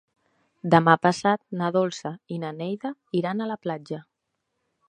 [0.75, 4.05] Demà passat na Dolça i na Neida iran a la platja.